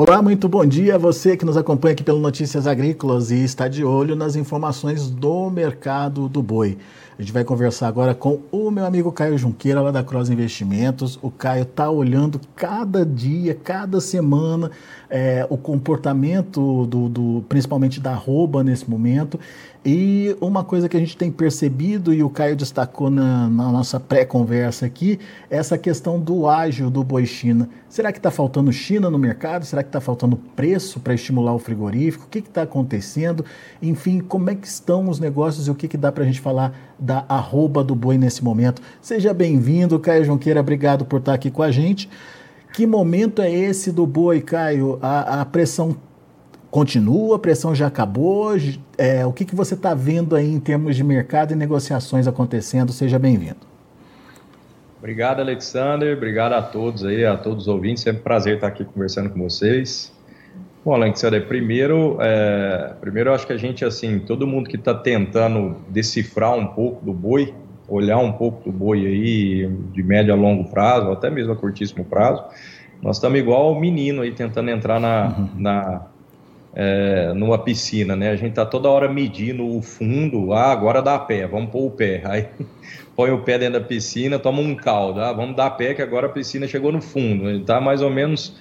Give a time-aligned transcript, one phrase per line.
[0.00, 3.66] Olá, muito bom dia a você que nos acompanha aqui pelo Notícias Agrícolas e está
[3.66, 6.78] de olho nas informações do mercado do boi.
[7.18, 11.18] A gente vai conversar agora com o meu amigo Caio Junqueira, lá da Cross Investimentos.
[11.20, 14.70] O Caio está olhando cada dia, cada semana,
[15.10, 19.36] é, o comportamento do, do, principalmente da arroba nesse momento.
[19.84, 24.00] E uma coisa que a gente tem percebido, e o Caio destacou na, na nossa
[24.00, 27.68] pré-conversa aqui, é essa questão do ágil do boi China.
[27.88, 29.64] Será que está faltando China no mercado?
[29.64, 32.24] Será que está faltando preço para estimular o frigorífico?
[32.24, 33.44] O que está acontecendo?
[33.80, 36.40] Enfim, como é que estão os negócios e o que, que dá para a gente
[36.40, 38.82] falar da arroba do boi nesse momento?
[39.00, 42.10] Seja bem-vindo, Caio Junqueira, obrigado por estar aqui com a gente.
[42.72, 44.98] Que momento é esse do boi, Caio?
[45.00, 45.96] A, a pressão
[46.70, 48.52] continua, a pressão já acabou?
[48.96, 52.92] É, o que, que você está vendo aí em termos de mercado e negociações acontecendo?
[52.92, 53.68] Seja bem-vindo.
[54.98, 56.16] Obrigado, Alexander.
[56.16, 58.02] Obrigado a todos aí, a todos os ouvintes.
[58.02, 60.12] Sempre um prazer estar aqui conversando com vocês.
[60.84, 64.94] Bom, Alexander, primeiro, é, primeiro eu acho que a gente, assim, todo mundo que está
[64.94, 67.54] tentando decifrar um pouco do boi,
[67.88, 72.04] olhar um pouco do boi aí de médio a longo prazo, até mesmo a curtíssimo
[72.04, 72.42] prazo,
[73.02, 75.48] nós estamos igual o menino aí tentando entrar na, uhum.
[75.56, 76.02] na
[76.74, 78.30] é, numa piscina, né?
[78.30, 81.90] A gente tá toda hora medindo o fundo, ah, agora dá pé, vamos pôr o
[81.90, 82.22] pé.
[82.26, 82.46] Aí
[83.16, 86.26] põe o pé dentro da piscina, toma um caldo, ah, vamos dar pé que agora
[86.26, 87.64] a piscina chegou no fundo.
[87.64, 88.56] Tá mais ou menos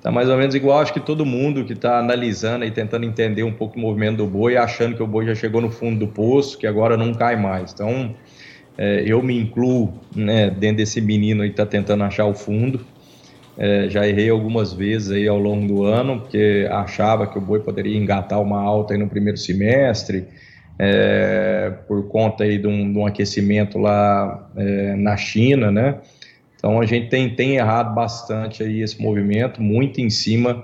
[0.00, 3.42] tá mais ou menos igual acho que todo mundo que está analisando e tentando entender
[3.42, 6.06] um pouco o movimento do boi, achando que o boi já chegou no fundo do
[6.06, 7.72] poço, que agora não cai mais.
[7.72, 8.14] Então,
[8.76, 12.80] é, eu me incluo né, dentro desse menino aí que está tentando achar o fundo.
[13.60, 17.58] É, já errei algumas vezes aí ao longo do ano, porque achava que o boi
[17.58, 20.26] poderia engatar uma alta aí no primeiro semestre,
[20.78, 25.98] é, por conta aí de um, de um aquecimento lá é, na China, né?
[26.54, 30.62] Então a gente tem, tem errado bastante aí esse movimento, muito em cima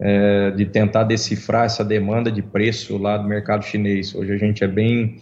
[0.00, 4.16] é, de tentar decifrar essa demanda de preço lá do mercado chinês.
[4.16, 5.18] Hoje a gente é bem,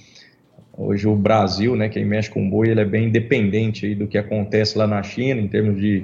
[0.75, 4.17] hoje o Brasil, né, quem mexe com boi, ele é bem dependente aí do que
[4.17, 6.03] acontece lá na China em termos de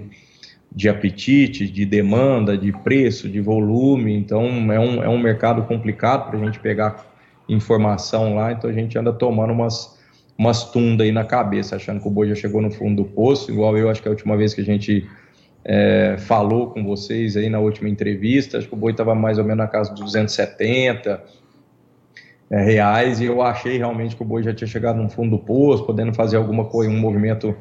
[0.76, 4.14] de apetite, de demanda, de preço, de volume.
[4.14, 7.06] Então é um, é um mercado complicado para a gente pegar
[7.48, 8.52] informação lá.
[8.52, 9.98] Então a gente anda tomando umas,
[10.36, 13.50] umas tundas aí na cabeça, achando que o boi já chegou no fundo do poço,
[13.50, 15.08] igual eu acho que a última vez que a gente
[15.64, 19.44] é, falou com vocês aí na última entrevista, acho que o boi estava mais ou
[19.44, 21.24] menos na casa dos 270
[22.50, 25.42] é, reais e eu achei realmente que o boi já tinha chegado no fundo do
[25.42, 27.56] poço, podendo fazer alguma coisa, um movimento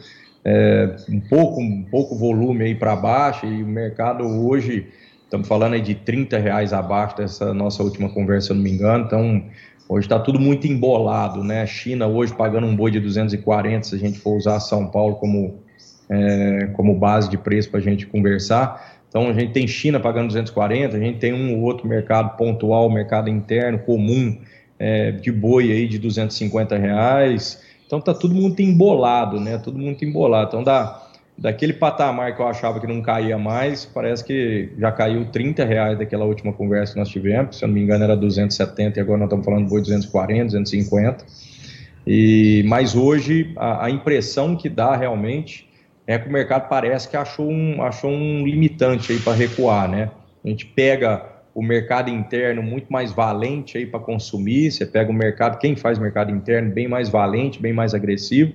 [0.45, 4.87] é, um pouco um pouco volume aí para baixo e o mercado hoje
[5.23, 8.71] estamos falando aí de 30 reais abaixo dessa nossa última conversa, se eu não me
[8.71, 9.43] engano, então
[9.89, 11.65] hoje está tudo muito embolado, né?
[11.65, 15.59] China hoje pagando um boi de 240, se a gente for usar São Paulo como
[16.07, 18.99] é, como base de preço para a gente conversar.
[19.09, 22.87] Então a gente tem China pagando 240, a gente tem um ou outro mercado pontual,
[22.89, 24.37] mercado interno comum
[24.77, 27.63] é, de boi aí de 250 reais.
[27.85, 29.57] Então tá todo mundo embolado, né?
[29.57, 30.47] Todo mundo embolado.
[30.47, 31.01] Então da,
[31.37, 35.97] daquele patamar que eu achava que não caía mais, parece que já caiu 30 reais
[35.97, 37.57] daquela última conversa que nós tivemos.
[37.57, 41.25] Se eu não me engano era 270 e agora nós estamos falando de 240, 250.
[42.07, 45.67] E, mas hoje a, a impressão que dá realmente
[46.07, 50.11] é que o mercado parece que achou um, achou um limitante aí para recuar, né?
[50.43, 54.69] A gente pega o mercado interno muito mais valente aí para consumir.
[54.69, 58.51] Você pega o mercado, quem faz mercado interno bem mais valente, bem mais agressivo.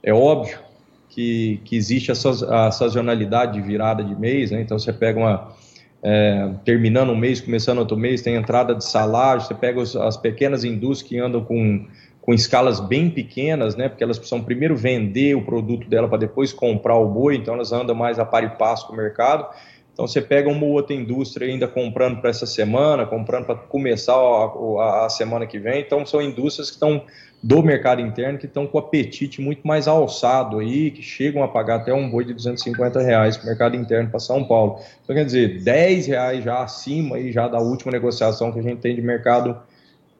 [0.00, 0.60] É óbvio
[1.08, 4.60] que, que existe a, sazonalidade de virada de mês, né?
[4.60, 5.52] Então você pega uma
[6.00, 9.42] é, terminando um mês, começando outro mês, tem entrada de salário.
[9.42, 11.84] Você pega os, as pequenas indústrias que andam com
[12.24, 13.86] com escalas bem pequenas, né?
[13.86, 17.70] Porque elas precisam primeiro vender o produto dela para depois comprar o boi, então elas
[17.70, 19.46] andam mais a par e passo com o mercado.
[19.94, 24.52] Então você pega uma outra indústria ainda comprando para essa semana, comprando para começar a,
[24.80, 25.80] a, a, semana que vem.
[25.80, 27.04] Então são indústrias que estão
[27.40, 31.76] do mercado interno que estão com apetite muito mais alçado aí, que chegam a pagar
[31.76, 34.80] até um boi de 250 reais para o mercado interno para São Paulo.
[35.04, 38.80] Então quer dizer, 10 reais já acima aí já da última negociação que a gente
[38.80, 39.56] tem de mercado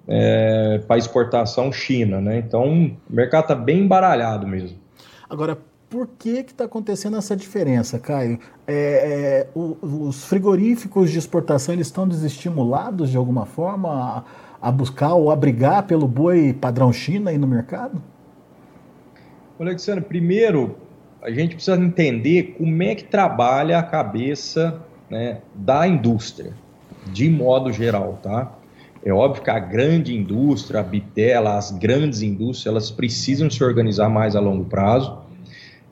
[0.06, 2.38] é, para exportação China, né?
[2.38, 4.78] Então o mercado está bem embaralhado mesmo.
[5.28, 5.58] Agora,
[5.94, 8.40] por que está acontecendo essa diferença, Caio?
[8.66, 14.24] É, é, o, os frigoríficos de exportação eles estão desestimulados de alguma forma
[14.60, 18.02] a, a, buscar ou a brigar pelo boi padrão China aí no mercado?
[19.60, 20.74] Alexandre, primeiro
[21.22, 26.54] a gente precisa entender como é que trabalha a cabeça né, da indústria,
[27.06, 28.52] de modo geral, tá?
[29.04, 34.08] É óbvio que a grande indústria, a Bitela, as grandes indústrias, elas precisam se organizar
[34.08, 35.23] mais a longo prazo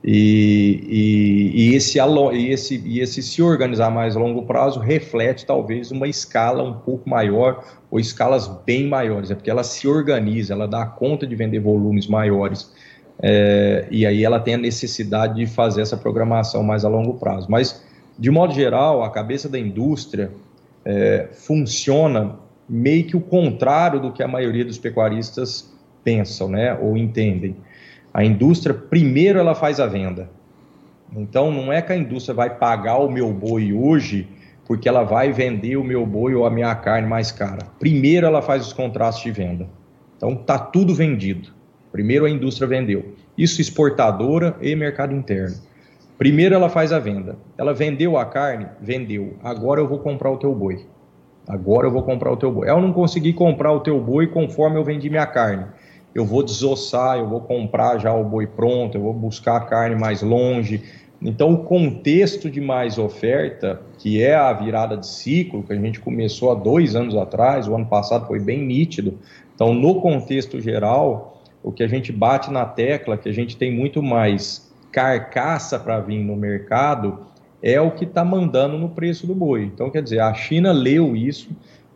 [0.05, 5.47] E, e, e, esse, e, esse, e esse se organizar mais a longo prazo reflete
[5.47, 10.55] talvez uma escala um pouco maior ou escalas bem maiores, é porque ela se organiza,
[10.55, 12.73] ela dá conta de vender volumes maiores.
[13.23, 17.47] É, e aí ela tem a necessidade de fazer essa programação mais a longo prazo.
[17.49, 17.85] Mas,
[18.19, 20.33] de modo geral, a cabeça da indústria
[20.85, 22.37] é, funciona
[22.69, 25.71] meio que o contrário do que a maioria dos pecuaristas
[26.03, 27.57] pensam, né, ou entendem.
[28.15, 30.29] A indústria, primeiro, ela faz a venda.
[31.17, 34.29] Então, não é que a indústria vai pagar o meu boi hoje
[34.67, 37.67] porque ela vai vender o meu boi ou a minha carne mais cara.
[37.79, 39.67] Primeiro, ela faz os contratos de venda.
[40.17, 41.51] Então, tá tudo vendido.
[41.91, 43.15] Primeiro, a indústria vendeu.
[43.37, 45.57] Isso exportadora e mercado interno.
[46.17, 47.37] Primeiro, ela faz a venda.
[47.59, 48.67] Ela vendeu a carne?
[48.81, 49.37] Vendeu.
[49.43, 50.87] Agora eu vou comprar o teu boi.
[51.49, 52.69] Agora eu vou comprar o teu boi.
[52.69, 55.67] Eu não consegui comprar o teu boi conforme eu vendi minha carne
[56.15, 59.97] eu vou desossar, eu vou comprar já o boi pronto, eu vou buscar a carne
[59.97, 60.83] mais longe.
[61.21, 66.01] Então, o contexto de mais oferta, que é a virada de ciclo, que a gente
[66.01, 69.19] começou há dois anos atrás, o ano passado foi bem nítido.
[69.55, 73.73] Então, no contexto geral, o que a gente bate na tecla, que a gente tem
[73.73, 77.21] muito mais carcaça para vir no mercado,
[77.63, 79.63] é o que está mandando no preço do boi.
[79.63, 81.51] Então, quer dizer, a China leu isso,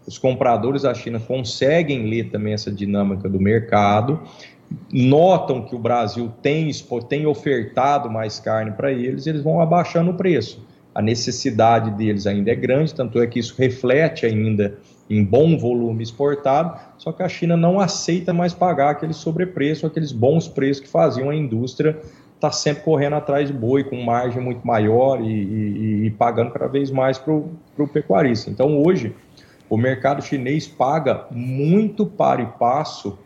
[0.06, 4.20] os compradores da China conseguem ler também essa dinâmica do mercado,
[4.92, 6.70] notam que o Brasil tem,
[7.08, 10.64] tem ofertado mais carne para eles, eles vão abaixando o preço.
[10.94, 16.02] A necessidade deles ainda é grande, tanto é que isso reflete ainda em bom volume
[16.02, 20.88] exportado, só que a China não aceita mais pagar aquele sobrepreço, aqueles bons preços que
[20.88, 21.90] faziam a indústria
[22.36, 26.50] estar tá sempre correndo atrás de boi com margem muito maior e, e, e pagando
[26.50, 28.50] cada vez mais para o pecuarista.
[28.50, 29.14] Então, hoje,
[29.68, 33.18] o mercado chinês paga muito para e passo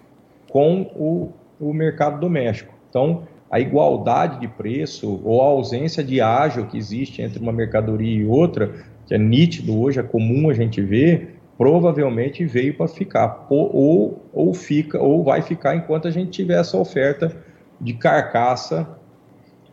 [0.49, 2.73] com o, o mercado doméstico.
[2.89, 8.23] Então, a igualdade de preço ou a ausência de ágio que existe entre uma mercadoria
[8.23, 8.73] e outra,
[9.07, 14.55] que é nítido hoje, é comum a gente ver, provavelmente veio para ficar, ou, ou
[14.55, 17.37] fica, ou vai ficar enquanto a gente tiver essa oferta
[17.81, 18.89] de carcaça,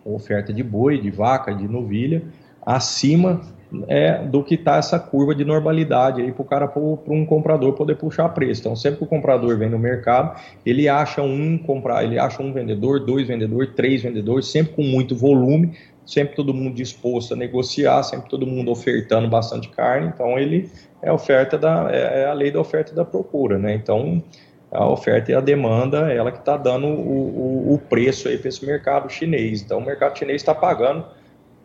[0.03, 2.23] oferta de boi, de vaca, de novilha,
[2.65, 3.41] acima
[3.87, 7.73] é, do que está essa curva de normalidade aí para o cara, para um comprador
[7.73, 8.61] poder puxar preço.
[8.61, 12.53] Então, sempre que o comprador vem no mercado, ele acha um comprar, ele acha um
[12.53, 15.73] vendedor, dois vendedores, três vendedores, sempre com muito volume,
[16.05, 20.07] sempre todo mundo disposto a negociar, sempre todo mundo ofertando bastante carne.
[20.13, 20.69] Então, ele
[21.01, 23.73] é oferta da é, é a lei da oferta e da procura, né?
[23.73, 24.23] Então,
[24.71, 28.49] a oferta e a demanda, ela que está dando o, o, o preço aí para
[28.49, 29.61] esse mercado chinês.
[29.61, 31.05] Então, o mercado chinês está pagando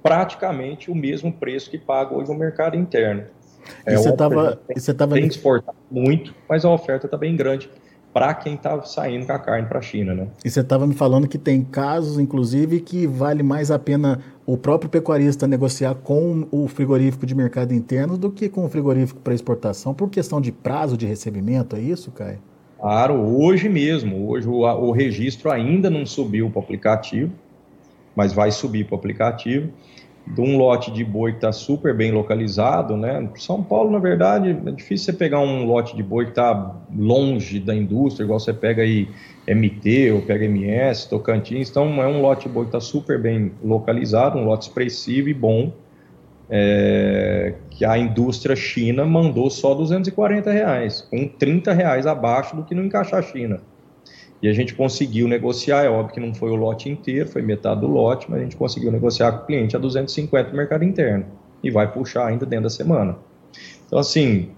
[0.02, 3.24] praticamente o mesmo preço que paga hoje no mercado interno.
[3.86, 4.58] É, você estava
[4.96, 7.70] tava tem exportado muito, mas a oferta está bem grande
[8.12, 10.28] para quem está saindo com a carne para a China, né?
[10.44, 14.56] E você estava me falando que tem casos, inclusive, que vale mais a pena o
[14.56, 19.32] próprio pecuarista negociar com o frigorífico de mercado interno do que com o frigorífico para
[19.32, 22.38] exportação, por questão de prazo de recebimento, é isso, Caio?
[22.78, 27.32] Claro, hoje mesmo, hoje o, o registro ainda não subiu para o aplicativo,
[28.14, 29.72] mas vai subir para o aplicativo
[30.26, 33.28] de um lote de boi que está super bem localizado, né?
[33.36, 37.58] São Paulo, na verdade, é difícil você pegar um lote de boi que está longe
[37.58, 39.08] da indústria, igual você pega aí
[39.48, 41.70] MT ou pega MS, Tocantins.
[41.70, 45.34] Então, é um lote de boi que está super bem localizado, um lote expressivo e
[45.34, 45.72] bom,
[46.48, 52.74] é, que a indústria China mandou só 240 reais, com 30 reais abaixo do que
[52.74, 53.60] no Encaixar China.
[54.42, 57.80] E a gente conseguiu negociar, é óbvio que não foi o lote inteiro, foi metade
[57.80, 61.24] do lote, mas a gente conseguiu negociar com o cliente a 250 no mercado interno
[61.62, 63.16] e vai puxar ainda dentro da semana.
[63.86, 64.50] Então, assim,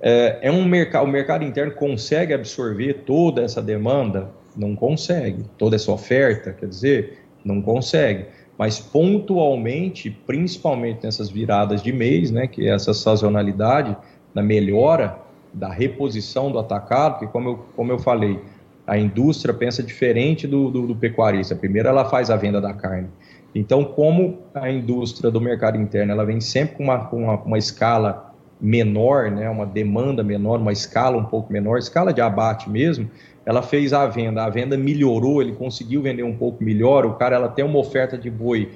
[0.00, 4.30] é, é um mercado, o mercado interno consegue absorver toda essa demanda?
[4.56, 5.44] Não consegue.
[5.58, 8.24] Toda essa oferta, quer dizer, não consegue.
[8.56, 13.94] Mas pontualmente, principalmente nessas viradas de mês, né, que é essa sazonalidade,
[14.34, 15.18] na melhora
[15.52, 18.38] da reposição do atacado, que como eu, como eu falei,
[18.86, 21.56] a indústria pensa diferente do, do, do, pecuarista.
[21.56, 23.08] Primeiro, ela faz a venda da carne.
[23.54, 27.58] Então, como a indústria do mercado interno ela vem sempre com uma, com uma, uma
[27.58, 33.10] escala menor, né, uma demanda menor, uma escala um pouco menor, escala de abate mesmo,
[33.44, 37.36] ela fez a venda, a venda melhorou, ele conseguiu vender um pouco melhor, o cara
[37.36, 38.72] ela tem uma oferta de boi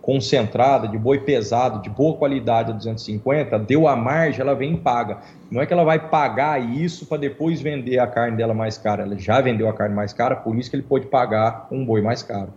[0.00, 4.76] concentrada, de boi pesado, de boa qualidade a 250, deu a margem, ela vem e
[4.76, 5.18] paga.
[5.50, 9.02] Não é que ela vai pagar isso para depois vender a carne dela mais cara.
[9.02, 12.00] Ela já vendeu a carne mais cara, por isso que ele pode pagar um boi
[12.00, 12.52] mais caro.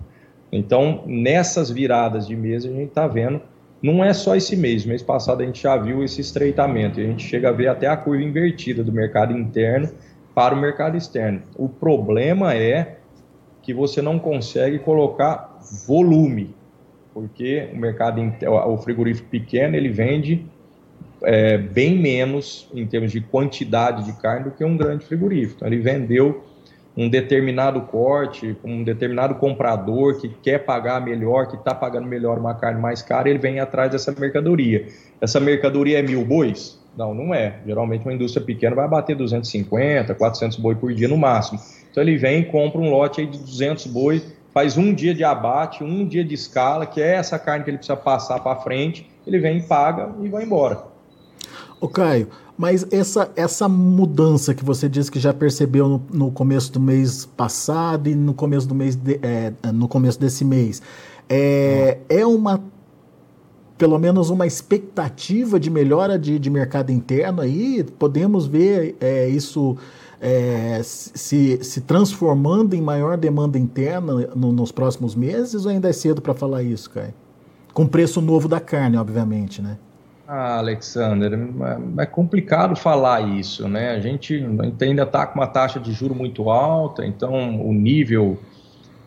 [0.52, 3.42] Então, nessas viradas de mês, a gente está vendo,
[3.82, 7.08] não é só esse mês, mês passado a gente já viu esse estreitamento, e a
[7.08, 9.90] gente chega a ver até a curva invertida do mercado interno
[10.34, 11.42] para o mercado externo.
[11.58, 12.98] O problema é
[13.62, 16.56] que você não consegue colocar volume,
[17.16, 18.22] porque o mercado,
[18.68, 20.46] o frigorífico pequeno, ele vende
[21.24, 25.56] é, bem menos em termos de quantidade de carne do que um grande frigorífico.
[25.56, 26.44] Então, ele vendeu
[26.96, 32.54] um determinado corte, um determinado comprador que quer pagar melhor, que está pagando melhor uma
[32.54, 34.86] carne mais cara, ele vem atrás dessa mercadoria.
[35.22, 36.78] Essa mercadoria é mil bois?
[36.98, 37.60] Não, não é.
[37.66, 41.62] Geralmente uma indústria pequena vai bater 250, 400 boi por dia no máximo.
[41.90, 44.22] Então ele vem e compra um lote de 200 boi,
[44.56, 47.78] faz um dia de abate, um dia de escala, que é essa carne que ele
[47.78, 50.82] precisa passar para frente, ele vem, paga e vai embora.
[51.82, 56.72] Ô Caio, mas essa, essa mudança que você disse que já percebeu no, no começo
[56.72, 60.82] do mês passado e no começo do mês de, é, no começo desse mês
[61.28, 62.64] é, é uma
[63.78, 69.76] pelo menos uma expectativa de melhora de, de mercado interno aí podemos ver é, isso
[70.20, 75.94] é, se, se transformando em maior demanda interna no, nos próximos meses ou ainda é
[75.94, 77.14] cedo para falar isso, Caio?
[77.74, 79.78] Com preço novo da carne, obviamente, né?
[80.28, 83.92] Ah, Alexander, é, é complicado falar isso, né?
[83.92, 84.44] A gente
[84.82, 88.40] ainda está com uma taxa de juro muito alta, então o nível,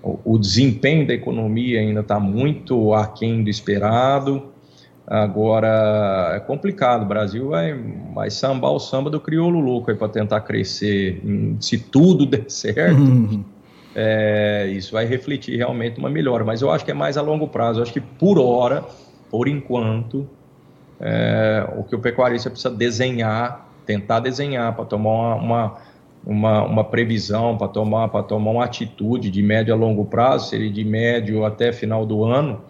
[0.02, 4.44] o, desempenho da economia ainda está muito aquém do esperado.
[5.10, 7.74] Agora, é complicado, o Brasil vai,
[8.14, 11.22] vai sambar o samba do crioulo louco para tentar crescer.
[11.60, 13.42] Se tudo der certo, uhum.
[13.96, 16.44] é, isso vai refletir realmente uma melhora.
[16.44, 17.78] Mas eu acho que é mais a longo prazo.
[17.78, 18.84] Eu acho que por hora,
[19.30, 20.28] por enquanto,
[21.00, 25.76] é, o que o pecuarista precisa desenhar, tentar desenhar para tomar uma, uma,
[26.26, 30.84] uma, uma previsão, para tomar, tomar uma atitude de médio a longo prazo, seria de
[30.84, 32.60] médio até final do ano,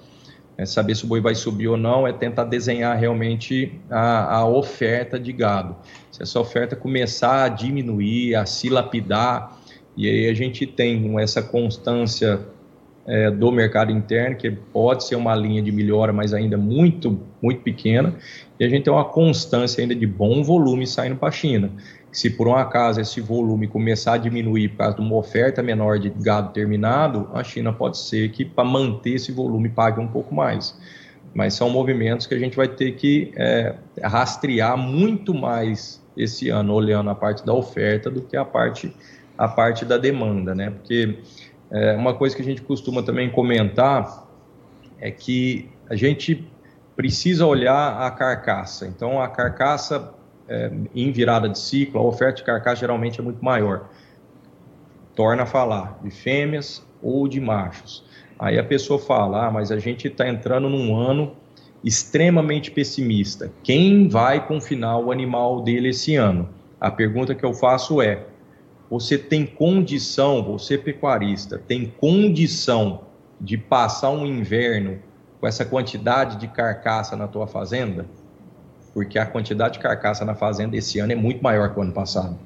[0.58, 4.48] é saber se o boi vai subir ou não, é tentar desenhar realmente a, a
[4.48, 5.76] oferta de gado.
[6.10, 9.56] Se essa oferta começar a diminuir, a se lapidar,
[9.96, 12.40] e aí a gente tem essa constância
[13.06, 17.62] é, do mercado interno, que pode ser uma linha de melhora, mas ainda muito, muito
[17.62, 18.14] pequena,
[18.58, 21.70] e a gente tem uma constância ainda de bom volume saindo para a China.
[22.10, 25.98] Se por um acaso esse volume começar a diminuir por causa de uma oferta menor
[25.98, 30.34] de gado terminado, a China pode ser que para manter esse volume pague um pouco
[30.34, 30.78] mais.
[31.34, 36.72] Mas são movimentos que a gente vai ter que é, rastrear muito mais esse ano,
[36.72, 38.92] olhando a parte da oferta do que a parte,
[39.36, 40.70] a parte da demanda, né?
[40.70, 41.18] Porque
[41.70, 44.26] é, uma coisa que a gente costuma também comentar
[44.98, 46.48] é que a gente
[46.96, 48.86] precisa olhar a carcaça.
[48.86, 50.12] Então, a carcaça
[50.48, 53.88] é, em virada de ciclo, a oferta de carcaça geralmente é muito maior.
[55.14, 58.04] Torna a falar de fêmeas ou de machos.
[58.38, 61.36] Aí a pessoa fala, ah, mas a gente está entrando num ano
[61.84, 63.52] extremamente pessimista.
[63.62, 66.48] Quem vai confinar o animal dele esse ano?
[66.80, 68.24] A pergunta que eu faço é:
[68.90, 73.02] você tem condição, você pecuarista, tem condição
[73.40, 74.98] de passar um inverno
[75.40, 78.06] com essa quantidade de carcaça na tua fazenda?
[78.98, 81.92] Porque a quantidade de carcaça na fazenda esse ano é muito maior que o ano
[81.92, 82.36] passado.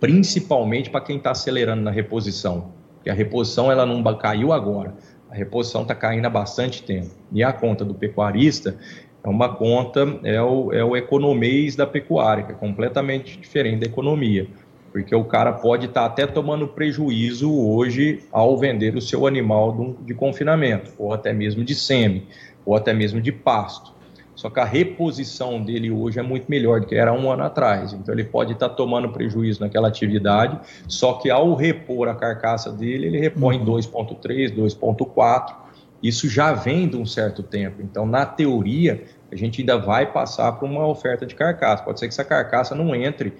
[0.00, 2.72] Principalmente para quem está acelerando na reposição.
[2.94, 4.94] Porque a reposição ela não caiu agora.
[5.30, 7.10] A reposição está caindo há bastante tempo.
[7.30, 8.78] E a conta do pecuarista
[9.22, 13.86] é uma conta, é o, é o economês da pecuária, que é completamente diferente da
[13.88, 14.48] economia
[14.90, 19.96] porque o cara pode estar tá até tomando prejuízo hoje ao vender o seu animal
[20.00, 22.26] de confinamento, ou até mesmo de semi,
[22.64, 23.97] ou até mesmo de pasto.
[24.38, 27.92] Só que a reposição dele hoje é muito melhor do que era um ano atrás.
[27.92, 32.70] Então ele pode estar tá tomando prejuízo naquela atividade, só que ao repor a carcaça
[32.70, 33.64] dele, ele repõe uhum.
[33.64, 35.56] 2,3, 2,4.
[36.00, 37.82] Isso já vem de um certo tempo.
[37.82, 39.02] Então, na teoria,
[39.32, 41.82] a gente ainda vai passar para uma oferta de carcaça.
[41.82, 43.32] Pode ser que essa carcaça não entre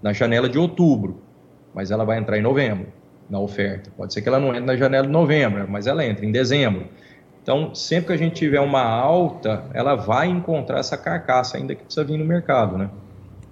[0.00, 1.20] na janela de outubro,
[1.74, 2.86] mas ela vai entrar em novembro
[3.28, 3.90] na oferta.
[3.96, 6.86] Pode ser que ela não entre na janela de novembro, mas ela entra em dezembro.
[7.44, 11.84] Então, sempre que a gente tiver uma alta, ela vai encontrar essa carcaça ainda que
[11.84, 12.88] precisa vir no mercado, né?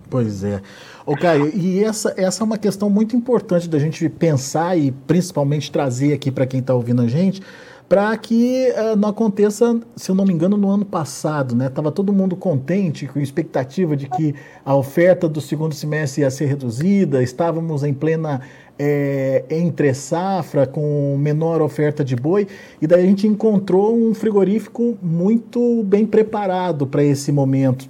[0.08, 0.62] Pois é.
[1.04, 5.70] Ô, Caio, e essa, essa é uma questão muito importante da gente pensar e principalmente
[5.70, 7.42] trazer aqui para quem está ouvindo a gente,
[7.86, 11.68] para que uh, não aconteça, se eu não me engano, no ano passado, né?
[11.68, 14.34] Tava todo mundo contente, com expectativa de que
[14.64, 18.40] a oferta do segundo semestre ia ser reduzida, estávamos em plena
[18.78, 22.46] é, entre safra, com menor oferta de boi,
[22.80, 27.88] e daí a gente encontrou um frigorífico muito bem preparado para esse momento.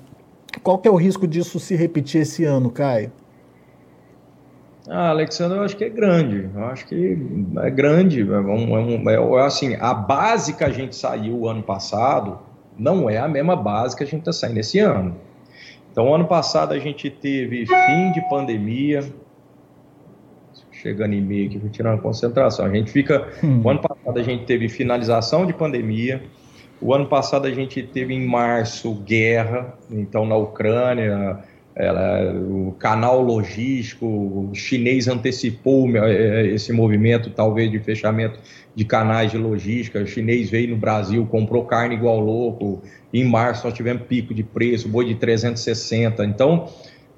[0.62, 3.11] Qual que é o risco disso se repetir esse ano, Caio?
[4.89, 6.51] Ah, Alexandre, eu acho que é grande.
[6.55, 7.19] Eu acho que
[7.57, 8.21] é grande.
[8.21, 12.39] É, é, um, é, assim, a base que a gente saiu o ano passado
[12.79, 15.17] não é a mesma base que a gente está saindo esse ano.
[15.91, 19.05] Então, ano passado a gente teve fim de pandemia,
[20.83, 22.67] chegando e-mail aqui, tirando a concentração.
[22.67, 23.29] A gente fica.
[23.43, 23.62] Hum.
[23.65, 26.23] O ano passado a gente teve finalização de pandemia.
[26.81, 31.39] O ano passado a gente teve em março guerra, então na Ucrânia,
[31.77, 38.41] ela, o canal logístico o chinês antecipou é, esse movimento, talvez, de fechamento
[38.75, 40.01] de canais de logística.
[40.01, 42.83] O chinês veio no Brasil, comprou carne igual louco.
[43.15, 46.25] Em março nós tivemos pico de preço, boi de 360.
[46.25, 46.69] Então,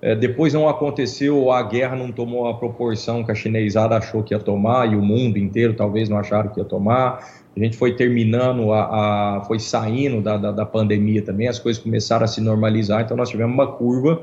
[0.05, 4.35] é, depois não aconteceu, a guerra não tomou a proporção que a chinesada achou que
[4.35, 7.27] ia tomar e o mundo inteiro talvez não acharam que ia tomar.
[7.57, 11.83] A gente foi terminando, a, a foi saindo da, da, da, pandemia também, as coisas
[11.83, 14.21] começaram a se normalizar, então nós tivemos uma curva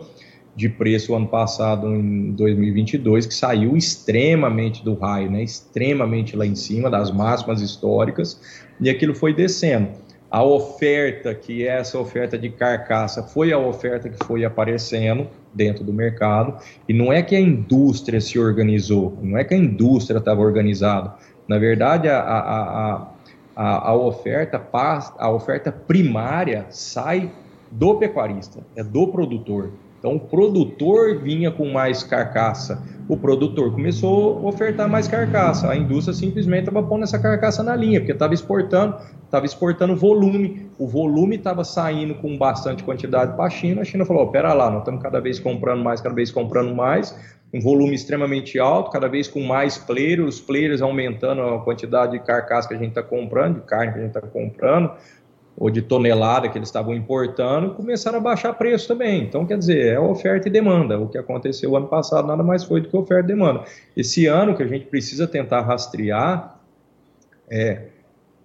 [0.55, 5.41] de preço ano passado, em 2022, que saiu extremamente do raio, né?
[5.41, 8.39] extremamente lá em cima, das máximas históricas,
[8.79, 9.87] e aquilo foi descendo
[10.29, 15.83] a oferta, que é essa oferta de carcaça, foi a oferta que foi aparecendo dentro
[15.83, 20.17] do mercado, e não é que a indústria se organizou, não é que a indústria
[20.17, 21.13] estava organizada.
[21.47, 23.07] Na verdade, a, a,
[23.55, 24.61] a, a, oferta,
[25.17, 27.31] a oferta primária sai
[27.69, 29.71] do pecuarista, é do produtor.
[30.01, 35.77] Então, o produtor vinha com mais carcaça, o produtor começou a ofertar mais carcaça, a
[35.77, 40.87] indústria simplesmente estava pondo essa carcaça na linha, porque estava exportando, estava exportando volume, o
[40.87, 44.71] volume estava saindo com bastante quantidade para a China, a China falou, oh, pera lá,
[44.71, 47.15] nós estamos cada vez comprando mais, cada vez comprando mais,
[47.53, 52.19] um volume extremamente alto, cada vez com mais players, os players aumentando a quantidade de
[52.25, 54.93] carcaça que a gente está comprando, de carne que a gente está comprando,
[55.61, 59.21] ou de tonelada que eles estavam importando, começaram a baixar preço também.
[59.21, 60.99] Então, quer dizer, é oferta e demanda.
[60.99, 63.63] O que aconteceu ano passado nada mais foi do que oferta e demanda.
[63.95, 66.59] Esse ano que a gente precisa tentar rastrear
[67.47, 67.89] é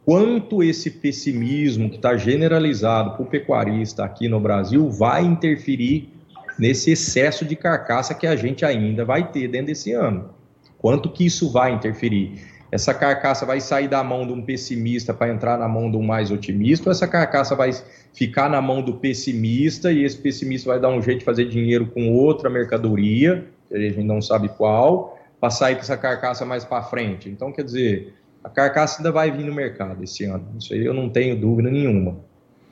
[0.05, 6.11] quanto esse pessimismo que está generalizado para o pecuarista aqui no Brasil vai interferir
[6.59, 10.29] nesse excesso de carcaça que a gente ainda vai ter dentro desse ano.
[10.77, 12.56] Quanto que isso vai interferir?
[12.71, 16.03] Essa carcaça vai sair da mão de um pessimista para entrar na mão de um
[16.03, 17.71] mais otimista, ou essa carcaça vai
[18.13, 21.87] ficar na mão do pessimista e esse pessimista vai dar um jeito de fazer dinheiro
[21.87, 26.83] com outra mercadoria, a gente não sabe qual, para sair com essa carcaça mais para
[26.83, 27.29] frente.
[27.29, 30.95] Então, quer dizer, a carcaça ainda vai vir no mercado esse ano, isso aí eu
[30.95, 32.17] não tenho dúvida nenhuma.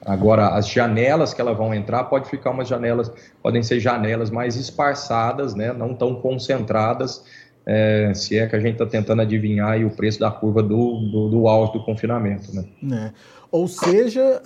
[0.07, 3.11] Agora, as janelas que elas vão entrar, pode ficar umas janelas,
[3.43, 7.25] podem ser janelas mais esparçadas, né, não tão concentradas,
[7.67, 11.29] é, se é que a gente está tentando adivinhar o preço da curva do, do,
[11.31, 12.55] do auge do confinamento.
[12.55, 12.65] Né?
[12.93, 13.13] É.
[13.51, 14.43] Ou seja,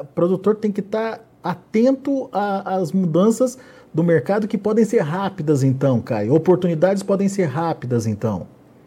[0.00, 3.58] o produtor tem que estar tá atento às mudanças
[3.92, 6.34] do mercado que podem ser rápidas, então, Caio.
[6.34, 8.46] Oportunidades podem ser rápidas, então.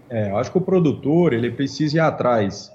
[0.09, 2.71] É, eu acho que o produtor ele precisa ir atrás,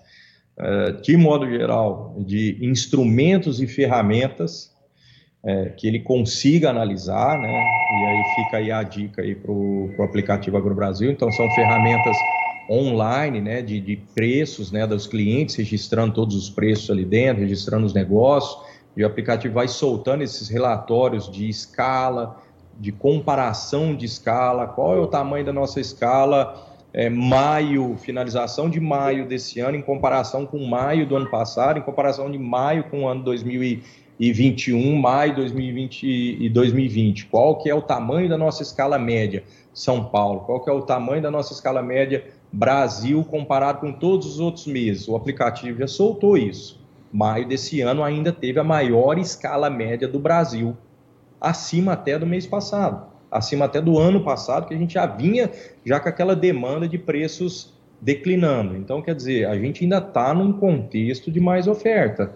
[0.57, 4.72] é, de modo geral, de instrumentos e ferramentas
[5.45, 7.65] é, que ele consiga analisar, né?
[8.01, 11.11] E aí fica aí a dica aí para o aplicativo AgroBrasil.
[11.11, 12.17] Então são ferramentas
[12.71, 17.85] online, né, de, de, preços, né, dos clientes, registrando todos os preços ali dentro, registrando
[17.85, 18.57] os negócios,
[18.97, 22.41] e o aplicativo vai soltando esses relatórios de escala,
[22.79, 28.79] de comparação de escala, qual é o tamanho da nossa escala, é, maio, finalização de
[28.79, 33.03] maio desse ano, em comparação com maio do ano passado, em comparação de maio com
[33.03, 36.07] o ano 2020 e 21, maio 2020
[36.41, 37.27] e 2020.
[37.27, 40.41] Qual que é o tamanho da nossa escala média São Paulo?
[40.41, 44.67] Qual que é o tamanho da nossa escala média Brasil comparado com todos os outros
[44.67, 45.09] meses?
[45.09, 46.81] O aplicativo já soltou isso.
[47.13, 50.77] Maio desse ano ainda teve a maior escala média do Brasil,
[51.41, 55.51] acima até do mês passado, acima até do ano passado, que a gente já vinha
[55.85, 58.77] já com aquela demanda de preços declinando.
[58.77, 62.35] Então, quer dizer, a gente ainda está num contexto de mais oferta.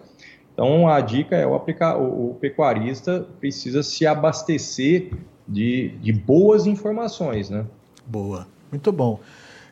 [0.57, 5.11] Então, a dica é o, aplicar, o, o pecuarista precisa se abastecer
[5.47, 7.67] de, de boas informações, né?
[8.07, 9.21] Boa, muito bom.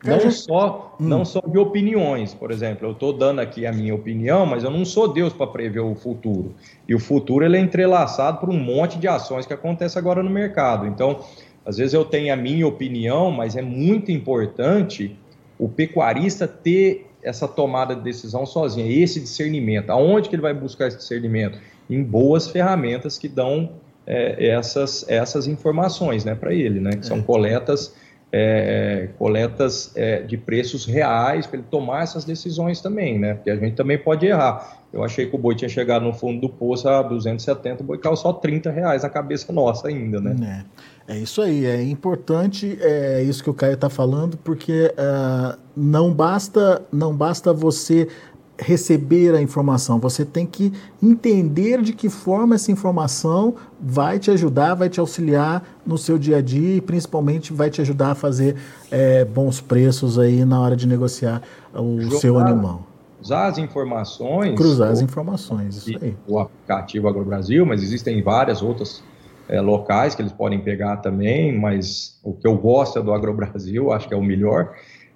[0.04, 1.08] Não só, hum.
[1.08, 4.70] não só de opiniões, por exemplo, eu estou dando aqui a minha opinião, mas eu
[4.70, 6.54] não sou Deus para prever o futuro.
[6.86, 10.28] E o futuro ele é entrelaçado por um monte de ações que acontecem agora no
[10.28, 10.86] mercado.
[10.86, 11.24] Então,
[11.64, 15.16] às vezes eu tenho a minha opinião, mas é muito importante
[15.58, 19.90] o pecuarista ter essa tomada de decisão sozinha, esse discernimento.
[19.90, 21.58] Aonde que ele vai buscar esse discernimento?
[21.88, 23.72] Em boas ferramentas que dão
[24.06, 27.22] é, essas, essas informações né, para ele, né, que são é.
[27.22, 27.94] coletas,
[28.32, 33.56] é, coletas é, de preços reais para ele tomar essas decisões também, né, porque a
[33.56, 34.82] gente também pode errar.
[34.92, 37.98] Eu achei que o boi tinha chegado no fundo do poço a 270, o boi
[37.98, 40.64] caiu só 30 reais na cabeça nossa ainda, né?
[40.80, 40.94] É.
[41.06, 46.14] É isso aí, é importante, é isso que o Caio está falando, porque uh, não
[46.14, 48.08] basta não basta você
[48.58, 54.74] receber a informação, você tem que entender de que forma essa informação vai te ajudar,
[54.74, 58.56] vai te auxiliar no seu dia a dia e principalmente vai te ajudar a fazer
[58.90, 61.42] é, bons preços aí na hora de negociar
[61.74, 62.86] o Jogar, seu animal.
[63.20, 64.54] Usar as informações.
[64.54, 66.14] Cruzar as informações, isso aí.
[66.26, 69.02] O aplicativo AgroBrasil, mas existem várias outras
[69.48, 73.92] é, locais que eles podem pegar também, mas o que eu gosto é do AgroBrasil,
[73.92, 74.74] acho que é o melhor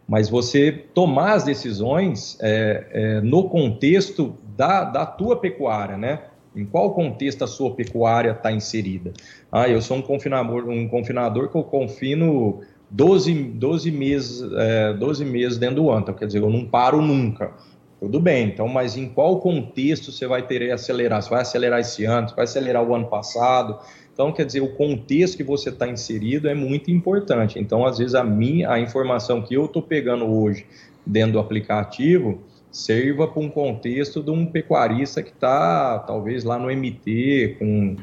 [0.09, 6.23] mas você tomar as decisões é, é, no contexto da, da tua pecuária, né?
[6.57, 9.13] Em qual contexto a sua pecuária está inserida?
[9.53, 15.25] Ah, eu sou um confinador, um confinador que eu confino 12, 12, meses, é, 12
[15.27, 17.53] meses dentro do ano, então, quer dizer, eu não paro nunca.
[18.01, 21.21] Tudo bem, então, mas em qual contexto você vai ter acelerar?
[21.21, 22.29] Você vai acelerar esse ano?
[22.29, 23.79] Você vai acelerar o ano passado?
[24.19, 27.57] Então, quer dizer, o contexto que você está inserido é muito importante.
[27.57, 30.67] Então, às vezes, a minha, a informação que eu estou pegando hoje
[31.07, 36.67] dentro do aplicativo sirva para um contexto de um pecuarista que está, talvez, lá no
[36.67, 37.95] MT, com,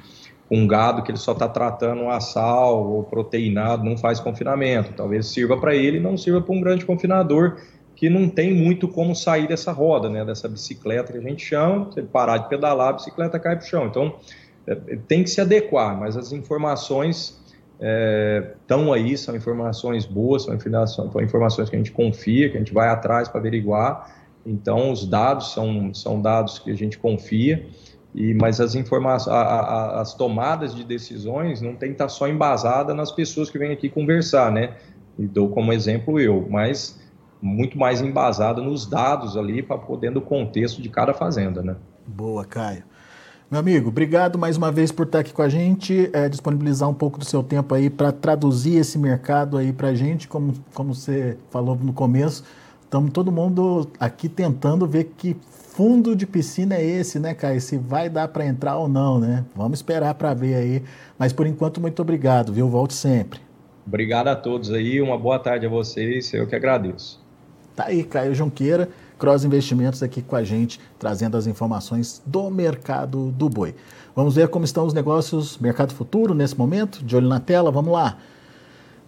[0.48, 4.94] com um gado que ele só está tratando a sal ou proteinado, não faz confinamento.
[4.94, 7.58] Talvez sirva para ele não sirva para um grande confinador
[7.94, 11.92] que não tem muito como sair dessa roda, né, dessa bicicleta que a gente chama.
[11.92, 13.88] Se ele parar de pedalar, a bicicleta cai para o chão.
[13.88, 14.16] Então,
[15.08, 17.40] tem que se adequar, mas as informações
[18.62, 22.74] estão é, aí, são informações boas, são informações, que a gente confia, que a gente
[22.74, 24.16] vai atrás para averiguar.
[24.46, 27.68] Então, os dados são, são dados que a gente confia,
[28.14, 32.28] e, mas as informações, a, a, as tomadas de decisões não tem que estar só
[32.28, 34.76] embasada nas pessoas que vêm aqui conversar, né?
[35.20, 37.00] E dou como exemplo eu, mas
[37.42, 41.76] muito mais embasada nos dados ali para poder no contexto de cada fazenda, né?
[42.08, 42.84] Boa, Caio.
[43.50, 46.96] Meu amigo, obrigado mais uma vez por estar aqui com a gente, é, disponibilizar um
[46.96, 50.96] pouco do seu tempo aí para traduzir esse mercado aí para a gente, como, como
[50.96, 52.44] você falou no começo.
[52.84, 57.62] Estamos todo mundo aqui tentando ver que fundo de piscina é esse, né, Caio?
[57.62, 59.46] Se vai dar para entrar ou não, né?
[59.56, 60.84] Vamos esperar para ver aí.
[61.18, 62.68] Mas por enquanto, muito obrigado, viu?
[62.68, 63.40] Volte sempre.
[63.86, 67.24] Obrigado a todos aí, uma boa tarde a vocês, eu que agradeço.
[67.76, 68.90] Tá aí, Caio Junqueira.
[69.18, 73.76] Cross Investimentos aqui com a gente, trazendo as informações do mercado do boi.
[74.16, 77.04] Vamos ver como estão os negócios, mercado futuro nesse momento?
[77.04, 78.18] De olho na tela, vamos lá.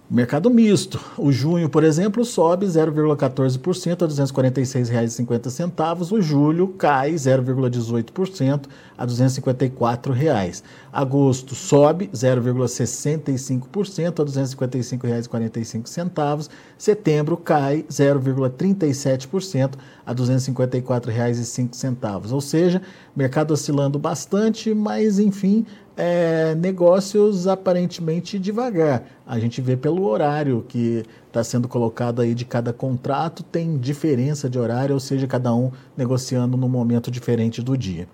[0.10, 1.02] Mercado misto.
[1.18, 6.14] O junho, por exemplo, sobe 0,14% a R$ 246,50.
[6.14, 10.64] O julho cai 0,18% a R$ 254,00.
[10.94, 16.50] Agosto sobe 0,65% a R$ 255,45.
[16.78, 19.72] Setembro cai 0,37%
[20.06, 22.32] a R$ 254,05.
[22.32, 22.82] Ou seja,
[23.14, 25.66] mercado oscilando bastante, mas enfim,
[25.98, 29.04] é, negócios aparentemente devagar.
[29.26, 34.48] A gente vê pelo horário que está sendo colocado aí de cada contrato, tem diferença
[34.48, 38.08] de horário, ou seja, cada um negociando num momento diferente do dia.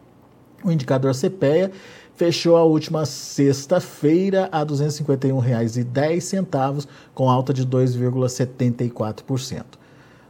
[0.64, 1.72] O indicador CPEA
[2.16, 9.83] fechou a última sexta-feira a R$ 251,10, com alta de 2,74%.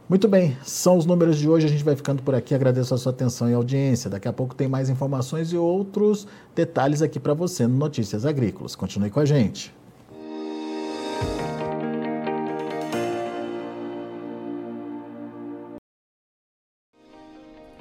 [0.06, 1.64] Muito bem, são os números de hoje.
[1.64, 2.54] A gente vai ficando por aqui.
[2.54, 4.10] Agradeço a sua atenção e audiência.
[4.10, 8.76] Daqui a pouco tem mais informações e outros detalhes aqui para você no Notícias Agrícolas.
[8.76, 9.74] Continue com a gente.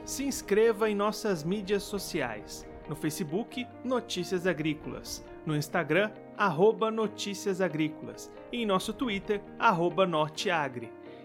[0.05, 2.65] Se inscreva em nossas mídias sociais.
[2.87, 5.25] No Facebook, Notícias Agrícolas.
[5.45, 8.31] No Instagram, arroba Notícias Agrícolas.
[8.49, 11.02] E em nosso Twitter, arroba Norteagri.